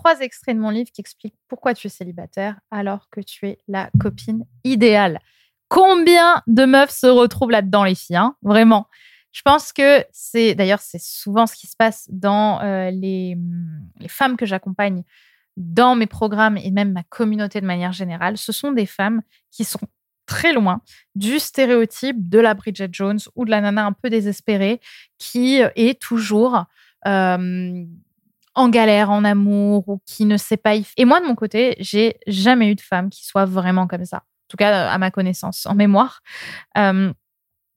trois 0.00 0.20
extraits 0.20 0.56
de 0.56 0.60
mon 0.60 0.70
livre 0.70 0.90
qui 0.90 1.02
expliquent 1.02 1.36
pourquoi 1.46 1.74
tu 1.74 1.88
es 1.88 1.90
célibataire 1.90 2.58
alors 2.70 3.10
que 3.10 3.20
tu 3.20 3.46
es 3.46 3.58
la 3.68 3.90
copine 4.00 4.46
idéale. 4.64 5.18
Combien 5.68 6.42
de 6.46 6.64
meufs 6.64 6.90
se 6.90 7.06
retrouvent 7.06 7.50
là-dedans, 7.50 7.84
les 7.84 7.94
filles 7.94 8.16
hein? 8.16 8.34
Vraiment. 8.40 8.86
Je 9.30 9.42
pense 9.42 9.72
que 9.72 10.02
c'est, 10.10 10.54
d'ailleurs, 10.54 10.80
c'est 10.80 11.00
souvent 11.00 11.46
ce 11.46 11.54
qui 11.54 11.66
se 11.66 11.76
passe 11.76 12.06
dans 12.08 12.60
euh, 12.62 12.90
les, 12.90 13.36
femmes 14.08 14.38
que 14.38 14.46
j'accompagne 14.46 15.04
dans 15.58 15.94
mes 15.96 16.06
programmes 16.06 16.56
et 16.56 16.70
même 16.70 16.92
ma 16.92 17.02
communauté 17.02 17.60
de 17.60 17.66
manière 17.66 17.92
générale. 17.92 18.38
Ce 18.38 18.52
sont 18.52 18.72
des 18.72 18.86
femmes 18.86 19.20
qui 19.50 19.64
sont 19.64 19.86
très 20.24 20.54
loin 20.54 20.80
du 21.14 21.38
stéréotype 21.38 22.28
de 22.28 22.38
la 22.38 22.54
Bridget 22.54 22.88
Jones 22.90 23.20
ou 23.36 23.44
de 23.44 23.50
la 23.50 23.60
nana 23.60 23.84
un 23.84 23.92
peu 23.92 24.08
désespérée 24.08 24.80
qui 25.18 25.56
est 25.58 26.00
toujours 26.00 26.64
euh, 27.06 27.84
en 28.54 28.68
galère 28.68 29.10
en 29.10 29.24
amour 29.24 29.88
ou 29.88 30.00
qui 30.06 30.24
ne 30.24 30.36
sait 30.36 30.56
pas 30.56 30.74
y 30.74 30.86
Et 30.96 31.04
moi, 31.04 31.20
de 31.20 31.26
mon 31.26 31.34
côté, 31.34 31.76
j'ai 31.78 32.18
jamais 32.26 32.70
eu 32.70 32.74
de 32.74 32.80
femme 32.80 33.10
qui 33.10 33.24
soit 33.24 33.44
vraiment 33.44 33.86
comme 33.86 34.04
ça. 34.04 34.18
En 34.18 34.48
tout 34.48 34.56
cas, 34.56 34.90
à 34.90 34.98
ma 34.98 35.10
connaissance, 35.10 35.66
en 35.66 35.74
mémoire. 35.74 36.22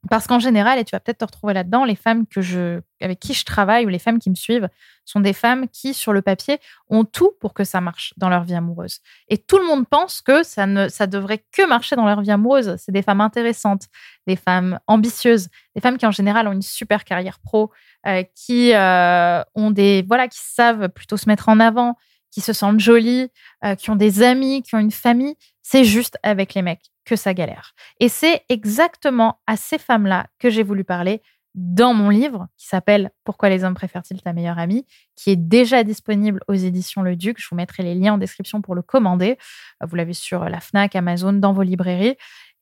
Parce 0.10 0.28
qu'en 0.28 0.40
général, 0.40 0.80
et 0.80 0.84
tu 0.84 0.92
vas 0.92 1.00
peut-être 1.00 1.20
te 1.20 1.26
retrouver 1.26 1.54
là-dedans, 1.54 1.86
les 1.86 1.96
femmes 1.96 2.28
que 2.28 2.42
je, 2.42 2.82
avec 3.00 3.20
qui 3.20 3.34
je 3.34 3.46
travaille 3.46 3.86
ou 3.86 3.90
les 3.90 4.00
femmes 4.00 4.20
qui 4.20 4.30
me 4.30 4.36
suivent 4.36 4.68
sont 5.06 5.22
des 5.22 5.32
femmes 5.32 5.68
qui, 5.70 5.94
sur 5.94 6.12
le 6.12 6.22
papier, 6.22 6.60
ont 6.90 7.06
tout 7.06 7.32
pour 7.40 7.54
que 7.54 7.64
ça 7.64 7.80
marche 7.80 8.14
dans 8.18 8.28
leur 8.28 8.44
vie 8.44 8.56
amoureuse. 8.56 9.00
Et 9.30 9.38
tout 9.38 9.58
le 9.58 9.66
monde 9.66 9.88
pense 9.88 10.22
que 10.22 10.44
ça 10.44 10.66
ne, 10.66 10.90
ça 10.90 11.08
devrait 11.08 11.46
que 11.54 11.66
marcher 11.66 11.96
dans 11.96 12.06
leur 12.06 12.22
vie 12.22 12.32
amoureuse. 12.32 12.76
C'est 12.80 12.92
des 12.92 13.02
femmes 13.02 13.22
intéressantes, 13.22 13.84
des 14.28 14.36
femmes 14.36 14.80
ambitieuses, 14.88 15.50
des 15.76 15.82
femmes 15.82 15.98
qui 15.98 16.06
en 16.06 16.12
général 16.12 16.48
ont 16.48 16.52
une 16.52 16.62
super 16.62 17.04
carrière 17.04 17.40
pro, 17.40 17.72
euh, 18.08 18.24
qui 18.36 18.74
euh, 18.74 19.42
ont 19.56 19.72
des, 19.72 20.04
voilà, 20.08 20.28
qui 20.28 20.40
savent 20.42 20.90
plutôt 20.90 21.18
se 21.18 21.28
mettre 21.28 21.50
en 21.50 21.60
avant, 21.60 21.96
qui 22.32 22.42
se 22.42 22.54
sentent 22.54 22.80
jolies, 22.80 23.30
euh, 23.64 23.76
qui 23.76 23.90
ont 23.90 23.96
des 23.96 24.24
amis, 24.24 24.64
qui 24.64 24.76
ont 24.76 24.80
une 24.80 24.92
famille. 24.92 25.36
C'est 25.62 25.84
juste 25.84 26.18
avec 26.24 26.54
les 26.54 26.62
mecs 26.62 26.92
que 27.06 27.16
ça 27.16 27.34
galère. 27.34 27.74
Et 28.00 28.10
c'est 28.10 28.44
exactement 28.50 29.40
à 29.48 29.58
ces 29.58 29.78
femmes-là 29.78 30.28
que 30.40 30.50
j'ai 30.50 30.64
voulu 30.64 30.84
parler 30.84 31.22
dans 31.56 31.94
mon 31.94 32.10
livre 32.10 32.48
qui 32.58 32.68
s'appelle 32.68 33.12
Pourquoi 33.24 33.50
les 33.50 33.64
hommes 33.64 33.76
préfèrent-ils 33.76 34.22
ta 34.22 34.34
meilleure 34.34 34.58
amie, 34.58 34.88
qui 35.16 35.30
est 35.30 35.36
déjà 35.36 35.84
disponible 35.84 36.42
aux 36.48 36.54
éditions 36.54 37.04
Le 37.04 37.16
Duc. 37.16 37.38
Je 37.40 37.48
vous 37.50 37.56
mettrai 37.56 37.84
les 37.84 37.94
liens 37.94 38.14
en 38.14 38.18
description 38.18 38.62
pour 38.62 38.74
le 38.74 38.82
commander. 38.82 39.38
Vous 39.82 39.96
l'avez 39.96 40.14
sur 40.14 40.46
la 40.46 40.60
FNAC, 40.60 40.96
Amazon, 40.96 41.34
dans 41.34 41.54
vos 41.54 41.62
librairies. 41.62 42.16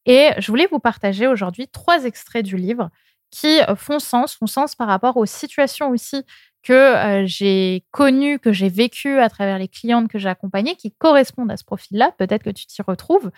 Et 0.05 0.29
je 0.37 0.47
voulais 0.47 0.67
vous 0.71 0.79
partager 0.79 1.27
aujourd'hui 1.27 1.67
trois 1.67 2.05
extraits 2.05 2.45
du 2.45 2.57
livre 2.57 2.89
qui 3.29 3.61
euh, 3.61 3.75
font 3.75 3.99
sens, 3.99 4.35
font 4.35 4.47
sens 4.47 4.75
par 4.75 4.87
rapport 4.87 5.17
aux 5.17 5.25
situations 5.25 5.89
aussi 5.89 6.23
que 6.63 6.73
euh, 6.73 7.23
j'ai 7.25 7.85
connues, 7.91 8.39
que 8.39 8.51
j'ai 8.51 8.69
vécues 8.69 9.19
à 9.19 9.29
travers 9.29 9.57
les 9.57 9.67
clientes 9.67 10.09
que 10.09 10.19
j'ai 10.19 10.29
accompagnées, 10.29 10.75
qui 10.75 10.91
correspondent 10.91 11.51
à 11.51 11.57
ce 11.57 11.63
profil-là. 11.63 12.11
Peut-être 12.17 12.43
que 12.43 12.49
tu 12.49 12.65
t'y 12.65 12.81
retrouves 12.81 13.31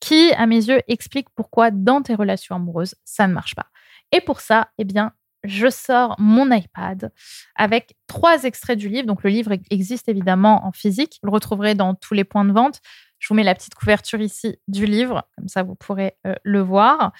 qui, 0.00 0.32
à 0.32 0.46
mes 0.46 0.68
yeux, 0.68 0.80
explique 0.88 1.28
pourquoi 1.34 1.70
dans 1.70 2.02
tes 2.02 2.14
relations 2.14 2.56
amoureuses, 2.56 2.94
ça 3.04 3.26
ne 3.26 3.32
marche 3.32 3.54
pas. 3.54 3.66
Et 4.12 4.20
pour 4.20 4.40
ça, 4.40 4.68
eh 4.78 4.84
bien, 4.84 5.12
je 5.44 5.68
sors 5.68 6.16
mon 6.18 6.50
iPad 6.50 7.12
avec 7.54 7.96
trois 8.06 8.44
extraits 8.44 8.78
du 8.78 8.88
livre. 8.88 9.06
Donc, 9.06 9.22
le 9.22 9.30
livre 9.30 9.52
existe 9.70 10.08
évidemment 10.08 10.66
en 10.66 10.72
physique. 10.72 11.18
Vous 11.22 11.28
le 11.28 11.34
retrouverez 11.34 11.74
dans 11.74 11.94
tous 11.94 12.14
les 12.14 12.24
points 12.24 12.44
de 12.44 12.52
vente. 12.52 12.80
Je 13.18 13.28
vous 13.28 13.34
mets 13.34 13.42
la 13.42 13.54
petite 13.54 13.74
couverture 13.74 14.20
ici 14.20 14.58
du 14.68 14.86
livre, 14.86 15.28
comme 15.36 15.48
ça 15.48 15.62
vous 15.62 15.74
pourrez 15.74 16.16
euh, 16.26 16.34
le 16.42 16.60
voir. 16.60 17.12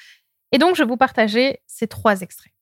Et 0.52 0.58
donc, 0.58 0.76
je 0.76 0.82
vais 0.82 0.88
vous 0.88 0.96
partager 0.96 1.60
ces 1.66 1.88
trois 1.88 2.20
extraits. 2.20 2.52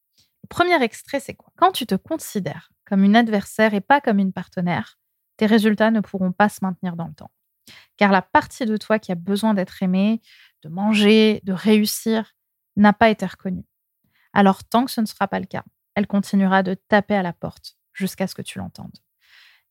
Le 0.42 0.48
premier 0.48 0.82
extrait, 0.82 1.20
c'est 1.20 1.34
quoi? 1.34 1.52
Quand 1.56 1.72
tu 1.72 1.86
te 1.86 1.94
considères 1.94 2.70
comme 2.84 3.04
une 3.04 3.16
adversaire 3.16 3.74
et 3.74 3.80
pas 3.80 4.00
comme 4.00 4.18
une 4.18 4.32
partenaire, 4.32 4.98
tes 5.36 5.46
résultats 5.46 5.90
ne 5.90 6.00
pourront 6.00 6.32
pas 6.32 6.48
se 6.48 6.60
maintenir 6.62 6.96
dans 6.96 7.06
le 7.06 7.14
temps. 7.14 7.30
Car 7.96 8.12
la 8.12 8.22
partie 8.22 8.64
de 8.64 8.76
toi 8.76 8.98
qui 8.98 9.12
a 9.12 9.16
besoin 9.16 9.54
d'être 9.54 9.82
aimée, 9.82 10.20
de 10.62 10.68
manger, 10.68 11.40
de 11.44 11.52
réussir, 11.52 12.34
n'a 12.76 12.92
pas 12.92 13.10
été 13.10 13.26
reconnue. 13.26 13.64
Alors 14.32 14.64
tant 14.64 14.84
que 14.84 14.90
ce 14.90 15.00
ne 15.00 15.06
sera 15.06 15.28
pas 15.28 15.40
le 15.40 15.46
cas, 15.46 15.64
elle 15.94 16.06
continuera 16.06 16.62
de 16.62 16.74
taper 16.74 17.16
à 17.16 17.22
la 17.22 17.32
porte 17.32 17.76
jusqu'à 17.92 18.26
ce 18.26 18.34
que 18.34 18.42
tu 18.42 18.58
l'entendes. 18.58 18.98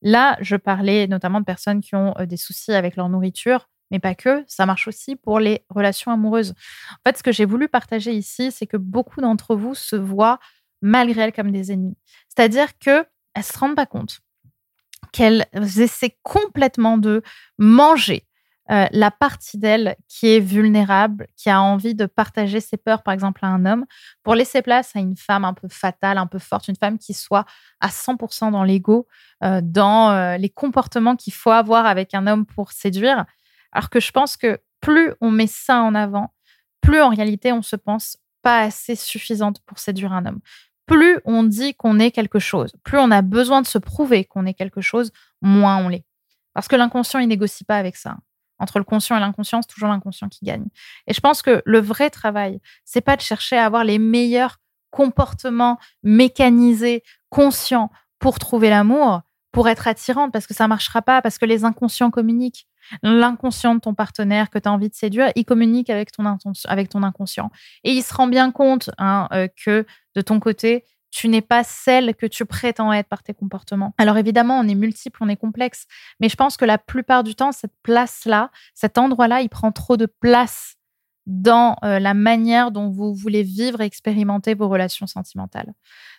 Là, 0.06 0.38
je 0.40 0.56
parlais 0.56 1.08
notamment 1.08 1.40
de 1.40 1.46
personnes 1.46 1.82
qui 1.82 1.96
ont 1.96 2.14
euh, 2.20 2.28
des 2.28 2.38
soucis 2.38 2.72
avec 2.72 2.96
leur 2.96 3.10
nourriture, 3.10 3.68
mais 3.90 4.00
pas 4.00 4.14
que, 4.14 4.44
ça 4.48 4.68
marche 4.68 4.88
aussi 4.88 5.16
pour 5.16 5.40
les 5.40 5.66
relations 5.70 6.12
amoureuses. 6.12 6.52
En 6.92 7.10
fait, 7.10 7.18
ce 7.18 7.24
que 7.24 7.32
j'ai 7.32 7.46
voulu 7.46 7.68
partager 7.68 8.12
ici, 8.12 8.52
c'est 8.52 8.68
que 8.68 8.78
beaucoup 8.78 9.20
d'entre 9.20 9.56
vous 9.56 9.74
se 9.74 9.96
voient 9.96 10.40
malgré 10.82 11.22
elles 11.22 11.34
comme 11.34 11.52
des 11.52 11.72
ennemis. 11.72 11.98
C'est-à-dire 12.30 12.78
qu'elles 12.78 13.08
ne 13.36 13.42
se 13.42 13.58
rendent 13.58 13.76
pas 13.76 13.88
compte 13.88 14.20
qu'elles 15.12 15.48
essaient 15.54 16.18
complètement 16.24 16.98
de 16.98 17.22
manger 17.58 18.28
euh, 18.72 18.88
la 18.92 19.12
partie 19.12 19.58
d'elle 19.58 19.96
qui 20.08 20.28
est 20.28 20.40
vulnérable, 20.40 21.28
qui 21.38 21.50
a 21.50 21.62
envie 21.62 21.94
de 21.94 22.06
partager 22.06 22.60
ses 22.60 22.78
peurs, 22.78 23.04
par 23.04 23.14
exemple, 23.14 23.46
à 23.46 23.48
un 23.48 23.66
homme, 23.66 23.86
pour 24.24 24.36
laisser 24.36 24.62
place 24.62 24.96
à 24.96 25.00
une 25.00 25.16
femme 25.16 25.46
un 25.46 25.54
peu 25.54 25.68
fatale, 25.68 26.18
un 26.18 26.28
peu 26.28 26.40
forte, 26.40 26.68
une 26.68 26.76
femme 26.76 26.98
qui 26.98 27.14
soit 27.14 27.46
à 27.80 27.90
100% 27.90 28.52
dans 28.52 28.64
l'ego, 28.64 29.08
euh, 29.44 29.62
dans 29.64 30.12
euh, 30.12 30.38
les 30.38 30.50
comportements 30.50 31.16
qu'il 31.16 31.34
faut 31.34 31.52
avoir 31.52 31.86
avec 31.86 32.14
un 32.14 32.26
homme 32.28 32.46
pour 32.46 32.72
séduire. 32.72 33.26
Alors 33.72 33.90
que 33.90 34.00
je 34.00 34.12
pense 34.12 34.38
que 34.38 34.60
plus 34.82 35.14
on 35.22 35.32
met 35.32 35.48
ça 35.48 35.82
en 35.82 35.94
avant, 35.94 36.34
plus 36.82 37.02
en 37.02 37.10
réalité 37.10 37.52
on 37.52 37.62
se 37.62 37.76
pense 37.76 38.18
pas 38.42 38.62
assez 38.62 38.96
suffisante 38.96 39.60
pour 39.66 39.80
séduire 39.80 40.14
un 40.14 40.26
homme 40.26 40.40
plus 40.86 41.20
on 41.26 41.44
dit 41.44 41.74
qu'on 41.74 42.00
est 42.00 42.12
quelque 42.12 42.40
chose, 42.40 42.72
plus 42.84 42.98
on 43.00 43.12
a 43.12 43.22
besoin 43.22 43.62
de 43.62 43.68
se 43.68 43.78
prouver 43.78 44.26
qu'on 44.26 44.46
est 44.46 44.54
quelque 44.54 44.82
chose, 44.82 45.12
moins 45.42 45.78
on 45.78 45.90
l'est. 45.90 46.06
Parce 46.54 46.68
que 46.68 46.76
l'inconscient, 46.76 47.20
il 47.20 47.28
négocie 47.28 47.66
pas 47.66 47.78
avec 47.78 47.96
ça. 47.96 48.18
Entre 48.60 48.80
le 48.80 48.86
conscient 48.86 49.18
et 49.18 49.20
l'inconscient, 49.20 49.62
c'est 49.62 49.74
toujours 49.74 49.90
l'inconscient 49.90 50.30
qui 50.30 50.46
gagne. 50.46 50.66
Et 51.08 51.14
je 51.14 51.20
pense 51.20 51.42
que 51.42 51.62
le 51.66 51.80
vrai 51.80 52.10
travail, 52.10 52.60
c'est 52.86 53.02
pas 53.02 53.16
de 53.16 53.22
chercher 53.22 53.58
à 53.58 53.66
avoir 53.66 53.84
les 53.84 54.00
meilleurs 54.00 54.58
comportements 54.92 55.78
mécanisés, 56.04 57.04
conscients 57.30 57.92
pour 58.20 58.40
trouver 58.40 58.70
l'amour, 58.70 59.22
pour 59.52 59.68
être 59.70 59.88
attirante, 59.88 60.32
parce 60.32 60.48
que 60.48 60.54
ça 60.54 60.68
marchera 60.68 61.02
pas, 61.02 61.22
parce 61.22 61.38
que 61.38 61.46
les 61.46 61.66
inconscients 61.66 62.12
communiquent. 62.12 62.68
L'inconscient 63.04 63.76
de 63.76 63.80
ton 63.80 63.94
partenaire 63.94 64.50
que 64.50 64.60
tu 64.60 64.70
as 64.70 64.72
envie 64.72 64.90
de 64.90 64.96
séduire, 64.96 65.32
il 65.36 65.44
communique 65.44 65.90
avec 65.90 66.12
ton, 66.12 66.38
avec 66.66 66.90
ton 66.90 67.04
inconscient. 67.04 67.52
Et 67.84 67.92
il 67.92 68.04
se 68.04 68.14
rend 68.14 68.28
bien 68.28 68.52
compte 68.52 68.90
hein, 68.98 69.28
euh, 69.32 69.48
que 69.64 69.86
de 70.16 70.22
ton 70.22 70.40
côté, 70.40 70.86
tu 71.16 71.30
n'es 71.30 71.42
pas 71.42 71.64
celle 71.64 72.14
que 72.14 72.26
tu 72.26 72.46
prétends 72.46 72.92
être 72.92 73.08
par 73.08 73.24
tes 73.24 73.34
comportements. 73.34 73.94
Alors 73.98 74.18
évidemment, 74.18 74.60
on 74.60 74.68
est 74.68 74.76
multiple, 74.76 75.20
on 75.22 75.30
est 75.30 75.38
complexe, 75.38 75.86
mais 76.20 76.28
je 76.28 76.36
pense 76.36 76.58
que 76.58 76.66
la 76.66 76.78
plupart 76.78 77.24
du 77.24 77.36
temps, 77.36 77.54
cette 77.54 77.72
place-là, 77.84 78.52
cet 78.74 78.98
endroit-là, 78.98 79.40
il 79.40 79.48
prend 79.48 79.72
trop 79.72 79.96
de 79.96 80.08
place 80.08 80.76
dans 81.26 81.78
euh, 81.86 82.00
la 82.00 82.14
manière 82.14 82.70
dont 82.70 82.90
vous 82.90 83.16
voulez 83.16 83.44
vivre 83.44 83.80
et 83.80 83.86
expérimenter 83.86 84.56
vos 84.56 84.68
relations 84.68 85.08
sentimentales. 85.08 85.74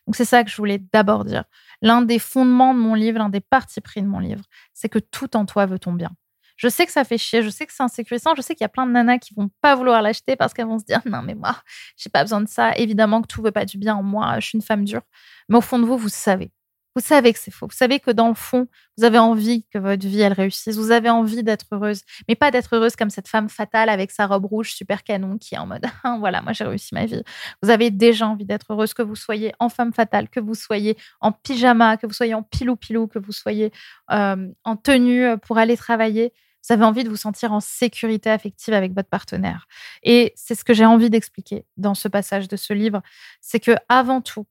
Donc 0.06 0.16
c'est 0.16 0.24
ça 0.24 0.42
que 0.42 0.50
je 0.50 0.56
voulais 0.56 0.78
d'abord 0.94 1.26
dire. 1.26 1.44
L'un 1.82 2.00
des 2.00 2.18
fondements 2.18 2.72
de 2.72 2.80
mon 2.80 2.94
livre, 2.94 3.18
l'un 3.18 3.28
des 3.28 3.40
parties 3.40 3.82
pris 3.82 4.00
de 4.00 4.08
mon 4.08 4.18
livre, 4.18 4.44
c'est 4.72 4.88
que 4.88 4.98
tout 4.98 5.36
en 5.36 5.44
toi 5.44 5.66
veut 5.66 5.78
ton 5.78 5.92
bien. 5.92 6.12
Je 6.56 6.68
sais 6.68 6.86
que 6.86 6.92
ça 6.92 7.04
fait 7.04 7.18
chier, 7.18 7.42
je 7.42 7.50
sais 7.50 7.66
que 7.66 7.72
c'est 7.72 7.82
insécurisant, 7.82 8.34
je 8.34 8.42
sais 8.42 8.54
qu'il 8.54 8.64
y 8.64 8.66
a 8.66 8.70
plein 8.70 8.86
de 8.86 8.92
nanas 8.92 9.18
qui 9.18 9.34
vont 9.34 9.50
pas 9.60 9.74
vouloir 9.74 10.02
l'acheter 10.02 10.36
parce 10.36 10.54
qu'elles 10.54 10.66
vont 10.66 10.78
se 10.78 10.84
dire 10.84 11.00
non 11.06 11.22
mais 11.22 11.34
moi, 11.34 11.56
j'ai 11.96 12.10
pas 12.10 12.22
besoin 12.22 12.40
de 12.40 12.48
ça. 12.48 12.74
Évidemment 12.76 13.22
que 13.22 13.26
tout 13.26 13.42
veut 13.42 13.52
pas 13.52 13.64
du 13.64 13.78
bien 13.78 13.94
en 13.96 14.02
moi, 14.02 14.40
je 14.40 14.48
suis 14.48 14.58
une 14.58 14.62
femme 14.62 14.84
dure. 14.84 15.02
Mais 15.48 15.56
au 15.56 15.60
fond 15.60 15.78
de 15.78 15.84
vous, 15.84 15.96
vous 15.98 16.08
savez. 16.08 16.52
Vous 16.96 17.02
savez 17.02 17.34
que 17.34 17.38
c'est 17.38 17.50
faux. 17.50 17.66
Vous 17.66 17.76
savez 17.76 18.00
que 18.00 18.10
dans 18.10 18.28
le 18.28 18.34
fond, 18.34 18.68
vous 18.96 19.04
avez 19.04 19.18
envie 19.18 19.66
que 19.70 19.78
votre 19.78 20.06
vie, 20.06 20.22
elle 20.22 20.32
réussisse. 20.32 20.76
Vous 20.78 20.92
avez 20.92 21.10
envie 21.10 21.42
d'être 21.42 21.66
heureuse. 21.70 22.00
Mais 22.26 22.34
pas 22.34 22.50
d'être 22.50 22.74
heureuse 22.74 22.96
comme 22.96 23.10
cette 23.10 23.28
femme 23.28 23.50
fatale 23.50 23.90
avec 23.90 24.10
sa 24.10 24.26
robe 24.26 24.46
rouge 24.46 24.72
super 24.72 25.04
canon 25.04 25.36
qui 25.36 25.56
est 25.56 25.58
en 25.58 25.66
mode 25.66 25.84
ah, 26.04 26.16
voilà, 26.20 26.40
moi 26.40 26.54
j'ai 26.54 26.64
réussi 26.64 26.94
ma 26.94 27.04
vie. 27.04 27.22
Vous 27.62 27.68
avez 27.68 27.90
déjà 27.90 28.26
envie 28.26 28.46
d'être 28.46 28.72
heureuse, 28.72 28.94
que 28.94 29.02
vous 29.02 29.14
soyez 29.14 29.52
en 29.58 29.68
femme 29.68 29.92
fatale, 29.92 30.30
que 30.30 30.40
vous 30.40 30.54
soyez 30.54 30.96
en 31.20 31.32
pyjama, 31.32 31.98
que 31.98 32.06
vous 32.06 32.14
soyez 32.14 32.32
en 32.32 32.42
pilou-pilou, 32.42 33.08
que 33.08 33.18
vous 33.18 33.32
soyez 33.32 33.72
euh, 34.10 34.48
en 34.64 34.76
tenue 34.76 35.36
pour 35.42 35.58
aller 35.58 35.76
travailler. 35.76 36.32
Vous 36.66 36.72
avez 36.72 36.84
envie 36.84 37.04
de 37.04 37.08
vous 37.08 37.16
sentir 37.16 37.52
en 37.52 37.60
sécurité 37.60 38.30
affective 38.30 38.74
avec 38.74 38.92
votre 38.92 39.08
partenaire. 39.08 39.66
Et 40.02 40.32
c'est 40.36 40.54
ce 40.54 40.64
que 40.64 40.74
j'ai 40.74 40.86
envie 40.86 41.10
d'expliquer 41.10 41.64
dans 41.76 41.94
ce 41.94 42.08
passage 42.08 42.48
de 42.48 42.56
ce 42.56 42.72
livre, 42.72 43.02
c'est 43.40 43.60
que 43.60 43.76
avant 43.88 44.20
tout, 44.20 44.46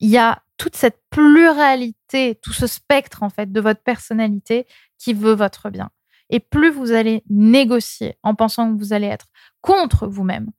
il 0.00 0.08
y 0.10 0.18
a 0.18 0.42
toute 0.56 0.76
cette 0.76 1.00
pluralité, 1.10 2.38
tout 2.42 2.52
ce 2.52 2.66
spectre 2.66 3.22
en 3.22 3.30
fait 3.30 3.52
de 3.52 3.60
votre 3.60 3.82
personnalité 3.82 4.66
qui 4.98 5.12
veut 5.12 5.34
votre 5.34 5.70
bien. 5.70 5.90
Et 6.30 6.40
plus 6.40 6.70
vous 6.70 6.92
allez 6.92 7.22
négocier 7.28 8.16
en 8.22 8.34
pensant 8.34 8.72
que 8.72 8.78
vous 8.78 8.92
allez 8.92 9.06
être 9.06 9.26
contre 9.60 10.06
vous-même, 10.06 10.50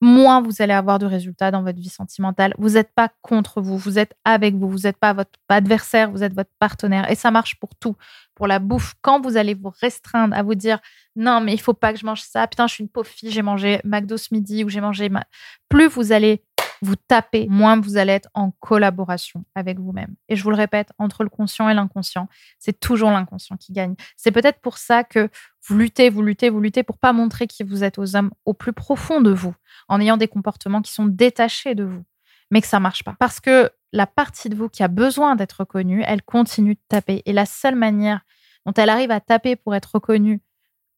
moins 0.00 0.40
vous 0.40 0.62
allez 0.62 0.72
avoir 0.72 0.98
de 0.98 1.06
résultats 1.06 1.50
dans 1.50 1.62
votre 1.62 1.78
vie 1.78 1.88
sentimentale. 1.88 2.54
Vous 2.58 2.70
n'êtes 2.70 2.92
pas 2.94 3.10
contre 3.22 3.60
vous, 3.60 3.76
vous 3.76 3.98
êtes 3.98 4.14
avec 4.24 4.54
vous, 4.54 4.68
vous 4.68 4.78
n'êtes 4.80 4.96
pas 4.96 5.12
votre 5.12 5.38
adversaire, 5.48 6.10
vous 6.10 6.22
êtes 6.22 6.34
votre 6.34 6.50
partenaire. 6.58 7.10
Et 7.10 7.14
ça 7.14 7.30
marche 7.30 7.58
pour 7.60 7.70
tout, 7.78 7.96
pour 8.34 8.46
la 8.46 8.58
bouffe. 8.58 8.94
Quand 9.02 9.20
vous 9.20 9.36
allez 9.36 9.54
vous 9.54 9.72
restreindre 9.80 10.34
à 10.34 10.42
vous 10.42 10.54
dire 10.54 10.80
non, 11.16 11.40
mais 11.40 11.52
il 11.52 11.60
faut 11.60 11.74
pas 11.74 11.92
que 11.92 11.98
je 11.98 12.06
mange 12.06 12.22
ça, 12.22 12.46
putain, 12.46 12.66
je 12.66 12.74
suis 12.74 12.84
une 12.84 12.88
pauvre 12.88 13.08
fille, 13.08 13.30
j'ai 13.30 13.42
mangé 13.42 13.80
McDo 13.84 14.16
ce 14.16 14.28
midi 14.32 14.64
ou 14.64 14.68
j'ai 14.68 14.80
mangé. 14.80 15.08
Ma... 15.08 15.24
Plus 15.68 15.88
vous 15.88 16.12
allez 16.12 16.44
vous 16.82 16.96
tapez, 16.96 17.46
moins 17.48 17.78
vous 17.80 17.96
allez 17.96 18.12
être 18.12 18.28
en 18.34 18.52
collaboration 18.52 19.44
avec 19.54 19.78
vous-même. 19.78 20.14
Et 20.28 20.36
je 20.36 20.42
vous 20.42 20.50
le 20.50 20.56
répète, 20.56 20.92
entre 20.98 21.22
le 21.22 21.28
conscient 21.28 21.68
et 21.68 21.74
l'inconscient, 21.74 22.28
c'est 22.58 22.78
toujours 22.78 23.10
l'inconscient 23.10 23.56
qui 23.56 23.72
gagne. 23.72 23.94
C'est 24.16 24.30
peut-être 24.30 24.60
pour 24.60 24.78
ça 24.78 25.04
que 25.04 25.28
vous 25.66 25.76
luttez, 25.76 26.08
vous 26.08 26.22
luttez, 26.22 26.48
vous 26.48 26.60
luttez 26.60 26.82
pour 26.82 26.98
pas 26.98 27.12
montrer 27.12 27.46
qui 27.46 27.62
vous 27.62 27.84
êtes 27.84 27.98
aux 27.98 28.16
hommes 28.16 28.30
au 28.44 28.54
plus 28.54 28.72
profond 28.72 29.20
de 29.20 29.30
vous, 29.30 29.54
en 29.88 30.00
ayant 30.00 30.16
des 30.16 30.28
comportements 30.28 30.82
qui 30.82 30.92
sont 30.92 31.06
détachés 31.06 31.74
de 31.74 31.84
vous, 31.84 32.04
mais 32.50 32.60
que 32.60 32.66
ça 32.66 32.80
marche 32.80 33.04
pas. 33.04 33.14
Parce 33.18 33.40
que 33.40 33.70
la 33.92 34.06
partie 34.06 34.48
de 34.48 34.56
vous 34.56 34.68
qui 34.68 34.82
a 34.82 34.88
besoin 34.88 35.36
d'être 35.36 35.60
reconnue, 35.60 36.02
elle 36.06 36.22
continue 36.22 36.74
de 36.74 36.80
taper. 36.88 37.22
Et 37.26 37.32
la 37.32 37.46
seule 37.46 37.74
manière 37.74 38.20
dont 38.64 38.72
elle 38.74 38.90
arrive 38.90 39.10
à 39.10 39.20
taper 39.20 39.56
pour 39.56 39.74
être 39.74 39.94
reconnue 39.94 40.40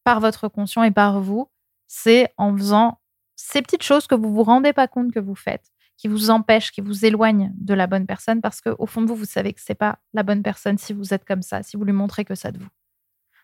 par 0.03 0.19
votre 0.19 0.47
conscient 0.47 0.83
et 0.83 0.91
par 0.91 1.19
vous, 1.21 1.49
c'est 1.87 2.33
en 2.37 2.55
faisant 2.55 2.99
ces 3.35 3.61
petites 3.61 3.83
choses 3.83 4.07
que 4.07 4.15
vous 4.15 4.33
vous 4.33 4.43
rendez 4.43 4.73
pas 4.73 4.87
compte 4.87 5.11
que 5.11 5.19
vous 5.19 5.35
faites, 5.35 5.71
qui 5.97 6.07
vous 6.07 6.29
empêchent, 6.29 6.71
qui 6.71 6.81
vous 6.81 7.05
éloignent 7.05 7.51
de 7.55 7.73
la 7.73 7.87
bonne 7.87 8.05
personne, 8.05 8.41
parce 8.41 8.61
qu'au 8.61 8.85
fond 8.85 9.01
de 9.01 9.07
vous, 9.07 9.15
vous 9.15 9.25
savez 9.25 9.53
que 9.53 9.61
c'est 9.61 9.75
pas 9.75 9.99
la 10.13 10.23
bonne 10.23 10.43
personne 10.43 10.77
si 10.77 10.93
vous 10.93 11.13
êtes 11.13 11.25
comme 11.25 11.41
ça, 11.41 11.63
si 11.63 11.77
vous 11.77 11.85
lui 11.85 11.93
montrez 11.93 12.25
que 12.25 12.35
ça 12.35 12.51
de 12.51 12.59
vous. 12.59 12.69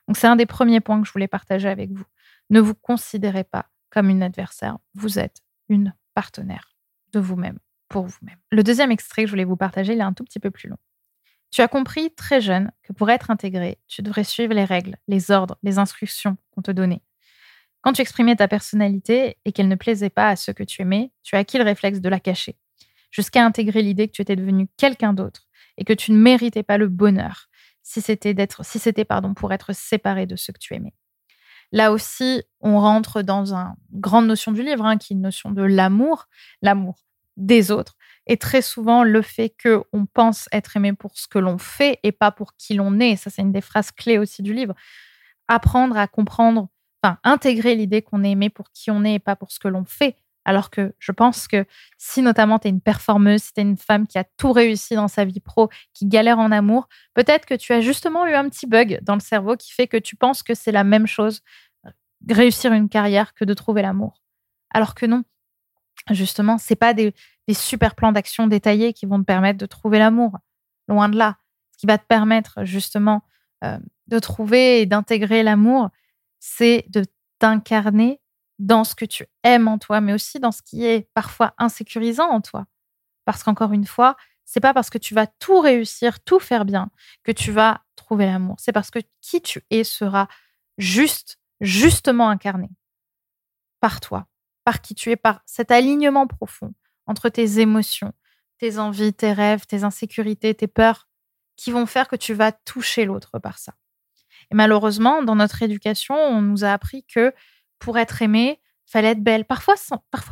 Donc 0.07 0.17
c'est 0.17 0.27
un 0.27 0.35
des 0.35 0.45
premiers 0.45 0.81
points 0.81 0.99
que 0.99 1.07
je 1.07 1.13
voulais 1.13 1.27
partager 1.27 1.69
avec 1.69 1.91
vous. 1.91 2.05
Ne 2.49 2.59
vous 2.59 2.73
considérez 2.73 3.43
pas 3.43 3.67
comme 3.89 4.09
une 4.09 4.23
adversaire, 4.23 4.77
vous 4.95 5.19
êtes 5.19 5.41
une 5.69 5.93
partenaire 6.13 6.75
de 7.13 7.19
vous-même, 7.19 7.59
pour 7.87 8.05
vous-même. 8.05 8.37
Le 8.51 8.63
deuxième 8.63 8.91
extrait 8.91 9.23
que 9.23 9.27
je 9.27 9.31
voulais 9.31 9.45
vous 9.45 9.55
partager, 9.55 9.93
il 9.93 9.99
est 9.99 10.03
un 10.03 10.13
tout 10.13 10.23
petit 10.23 10.39
peu 10.39 10.51
plus 10.51 10.69
long. 10.69 10.77
Tu 11.51 11.61
as 11.61 11.67
compris 11.67 12.13
très 12.13 12.41
jeune 12.41 12.71
que 12.83 12.93
pour 12.93 13.09
être 13.09 13.31
intégré, 13.31 13.79
tu 13.87 14.01
devrais 14.01 14.23
suivre 14.23 14.53
les 14.53 14.65
règles, 14.65 14.97
les 15.07 15.31
ordres, 15.31 15.57
les 15.63 15.79
instructions 15.79 16.37
qu'on 16.51 16.61
te 16.61 16.71
donnait. 16.71 17.01
Quand 17.81 17.93
tu 17.93 18.01
exprimais 18.01 18.35
ta 18.35 18.47
personnalité 18.47 19.37
et 19.45 19.51
qu'elle 19.51 19.67
ne 19.67 19.75
plaisait 19.75 20.09
pas 20.09 20.29
à 20.29 20.35
ceux 20.35 20.53
que 20.53 20.63
tu 20.63 20.81
aimais, 20.81 21.11
tu 21.23 21.35
as 21.35 21.39
acquis 21.39 21.57
le 21.57 21.63
réflexe 21.63 22.01
de 22.01 22.09
la 22.09 22.19
cacher, 22.19 22.57
jusqu'à 23.11 23.45
intégrer 23.45 23.81
l'idée 23.81 24.07
que 24.07 24.13
tu 24.13 24.21
étais 24.21 24.35
devenu 24.35 24.67
quelqu'un 24.77 25.13
d'autre 25.13 25.47
et 25.77 25.85
que 25.85 25.93
tu 25.93 26.11
ne 26.11 26.17
méritais 26.17 26.63
pas 26.63 26.77
le 26.77 26.89
bonheur 26.89 27.47
si 27.81 28.01
c'était 28.01 28.33
d'être, 28.33 28.63
si 28.65 28.79
c'était 28.79 29.05
pardon 29.05 29.33
pour 29.33 29.51
être 29.53 29.73
séparé 29.73 30.25
de 30.27 30.35
ceux 30.35 30.53
que 30.53 30.59
tu 30.59 30.75
aimais. 30.75 30.93
Là 31.71 31.91
aussi, 31.91 32.43
on 32.61 32.79
rentre 32.79 33.21
dans 33.21 33.53
une 33.53 33.75
grande 33.93 34.27
notion 34.27 34.51
du 34.51 34.63
livre, 34.63 34.85
hein, 34.85 34.97
qui 34.97 35.13
est 35.13 35.15
une 35.15 35.21
notion 35.21 35.51
de 35.51 35.61
l'amour, 35.61 36.27
l'amour 36.61 37.05
des 37.37 37.71
autres, 37.71 37.95
et 38.27 38.37
très 38.37 38.61
souvent 38.61 39.03
le 39.03 39.21
fait 39.21 39.49
que 39.57 39.81
on 39.93 40.05
pense 40.05 40.49
être 40.51 40.75
aimé 40.77 40.93
pour 40.93 41.17
ce 41.17 41.27
que 41.27 41.39
l'on 41.39 41.57
fait 41.57 41.99
et 42.03 42.11
pas 42.11 42.31
pour 42.31 42.55
qui 42.55 42.73
l'on 42.73 42.99
est. 42.99 43.15
Ça, 43.15 43.29
c'est 43.29 43.41
une 43.41 43.51
des 43.51 43.61
phrases 43.61 43.91
clés 43.91 44.17
aussi 44.17 44.43
du 44.43 44.53
livre. 44.53 44.75
Apprendre 45.47 45.97
à 45.97 46.07
comprendre 46.07 46.69
intégrer 47.23 47.75
l'idée 47.75 48.01
qu'on 48.01 48.23
est 48.23 48.31
aimé 48.31 48.49
pour 48.49 48.71
qui 48.71 48.91
on 48.91 49.03
est 49.03 49.15
et 49.15 49.19
pas 49.19 49.35
pour 49.35 49.51
ce 49.51 49.59
que 49.59 49.67
l'on 49.67 49.85
fait. 49.85 50.15
Alors 50.45 50.69
que 50.69 50.93
je 50.99 51.11
pense 51.11 51.47
que 51.47 51.65
si 51.97 52.21
notamment 52.21 52.59
tu 52.59 52.67
es 52.67 52.71
une 52.71 52.81
performeuse, 52.81 53.43
si 53.43 53.53
tu 53.53 53.59
es 53.61 53.63
une 53.63 53.77
femme 53.77 54.07
qui 54.07 54.17
a 54.17 54.23
tout 54.23 54.51
réussi 54.51 54.95
dans 54.95 55.07
sa 55.07 55.25
vie 55.25 55.39
pro, 55.39 55.69
qui 55.93 56.07
galère 56.07 56.39
en 56.39 56.51
amour, 56.51 56.87
peut-être 57.13 57.45
que 57.45 57.53
tu 57.53 57.73
as 57.73 57.81
justement 57.81 58.25
eu 58.25 58.33
un 58.33 58.49
petit 58.49 58.65
bug 58.65 58.99
dans 59.01 59.13
le 59.13 59.19
cerveau 59.19 59.55
qui 59.57 59.71
fait 59.71 59.87
que 59.87 59.97
tu 59.97 60.15
penses 60.15 60.41
que 60.41 60.55
c'est 60.55 60.71
la 60.71 60.83
même 60.83 61.07
chose, 61.07 61.41
euh, 61.85 61.91
réussir 62.29 62.73
une 62.73 62.89
carrière, 62.89 63.33
que 63.33 63.45
de 63.45 63.53
trouver 63.53 63.81
l'amour. 63.81 64.23
Alors 64.71 64.95
que 64.95 65.05
non. 65.05 65.23
Justement, 66.09 66.57
c'est 66.57 66.75
pas 66.75 66.93
des, 66.93 67.13
super 67.53 67.93
plans 67.93 68.11
d'action 68.11 68.47
détaillés 68.47 68.93
qui 68.93 69.05
vont 69.05 69.19
te 69.19 69.25
permettre 69.25 69.59
de 69.59 69.65
trouver 69.65 69.99
l'amour. 69.99 70.37
Loin 70.87 71.09
de 71.09 71.17
là. 71.17 71.37
Ce 71.73 71.77
qui 71.77 71.85
va 71.85 71.97
te 71.97 72.05
permettre 72.05 72.63
justement 72.63 73.21
euh, 73.63 73.77
de 74.07 74.19
trouver 74.19 74.81
et 74.81 74.85
d'intégrer 74.85 75.43
l'amour, 75.43 75.89
c'est 76.39 76.85
de 76.89 77.05
t'incarner 77.39 78.21
dans 78.59 78.83
ce 78.83 78.95
que 78.95 79.05
tu 79.05 79.25
aimes 79.43 79.67
en 79.67 79.77
toi, 79.77 80.01
mais 80.01 80.13
aussi 80.13 80.39
dans 80.39 80.51
ce 80.51 80.61
qui 80.61 80.85
est 80.85 81.09
parfois 81.13 81.53
insécurisant 81.57 82.29
en 82.29 82.41
toi. 82.41 82.65
Parce 83.25 83.43
qu'encore 83.43 83.73
une 83.73 83.85
fois, 83.85 84.17
c'est 84.45 84.59
pas 84.59 84.73
parce 84.73 84.89
que 84.89 84.97
tu 84.97 85.13
vas 85.13 85.27
tout 85.27 85.59
réussir, 85.59 86.19
tout 86.21 86.39
faire 86.39 86.65
bien, 86.65 86.89
que 87.23 87.31
tu 87.31 87.51
vas 87.51 87.83
trouver 87.95 88.25
l'amour. 88.25 88.55
C'est 88.59 88.71
parce 88.71 88.91
que 88.91 88.99
qui 89.21 89.41
tu 89.41 89.63
es 89.69 89.83
sera 89.83 90.27
juste, 90.77 91.37
justement 91.61 92.29
incarné 92.29 92.69
par 93.79 94.01
toi, 94.01 94.27
par 94.63 94.81
qui 94.81 94.95
tu 94.95 95.11
es, 95.11 95.15
par 95.15 95.41
cet 95.45 95.71
alignement 95.71 96.27
profond 96.27 96.73
entre 97.05 97.29
tes 97.29 97.59
émotions, 97.59 98.13
tes 98.57 98.77
envies, 98.77 99.13
tes 99.13 99.33
rêves, 99.33 99.65
tes 99.65 99.83
insécurités, 99.83 100.53
tes 100.53 100.67
peurs, 100.67 101.07
qui 101.55 101.71
vont 101.71 101.85
faire 101.85 102.07
que 102.07 102.15
tu 102.15 102.33
vas 102.33 102.51
toucher 102.51 103.05
l'autre 103.05 103.39
par 103.39 103.57
ça. 103.57 103.73
Et 104.51 104.55
malheureusement, 104.55 105.23
dans 105.23 105.35
notre 105.35 105.61
éducation, 105.61 106.15
on 106.15 106.41
nous 106.41 106.63
a 106.63 106.71
appris 106.71 107.03
que 107.03 107.33
pour 107.79 107.97
être 107.97 108.21
aimé, 108.21 108.59
fallait 108.89 109.09
être 109.09 109.23
belle. 109.23 109.45
Parfois, 109.45 109.75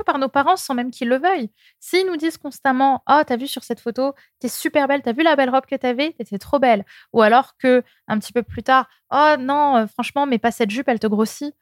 par 0.05 0.17
nos 0.17 0.29
parents, 0.29 0.55
sans 0.55 0.73
même 0.73 0.91
qu'ils 0.91 1.09
le 1.09 1.17
veuillent. 1.17 1.51
S'ils 1.79 2.05
nous 2.07 2.17
disent 2.17 2.37
constamment 2.37 3.03
Oh, 3.07 3.21
t'as 3.25 3.37
vu 3.37 3.47
sur 3.47 3.63
cette 3.63 3.79
photo, 3.79 4.13
t'es 4.39 4.47
super 4.49 4.87
belle, 4.87 5.01
t'as 5.01 5.13
vu 5.13 5.23
la 5.23 5.35
belle 5.35 5.49
robe 5.49 5.65
que 5.65 5.75
t'avais, 5.75 6.13
t'étais 6.13 6.39
trop 6.39 6.59
belle. 6.59 6.85
Ou 7.13 7.21
alors 7.21 7.57
que, 7.57 7.83
un 8.07 8.19
petit 8.19 8.33
peu 8.33 8.43
plus 8.43 8.63
tard, 8.63 8.89
Oh 9.11 9.35
non, 9.39 9.77
euh, 9.77 9.87
franchement, 9.87 10.25
mais 10.25 10.39
pas 10.39 10.51
cette 10.51 10.71
jupe, 10.71 10.87
elle 10.87 10.99
te 10.99 11.07
grossit. 11.07 11.55